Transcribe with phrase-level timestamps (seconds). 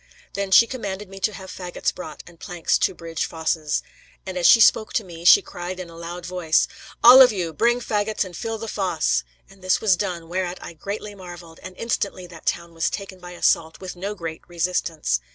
[0.33, 3.83] Then she commanded me to have fagots brought, and planks to bridge fosses.
[4.25, 6.67] And as she spoke to me, she cried in a loud voice,
[7.03, 10.73] 'All of you, bring fagots to fill the fosse.' And this was done, whereat I
[10.73, 15.21] greatly marvelled, and instantly that town was taken by assault with no great resistance.